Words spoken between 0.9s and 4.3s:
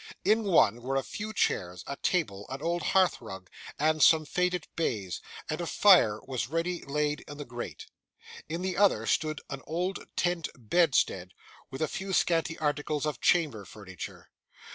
a few chairs, a table, an old hearth rug, and some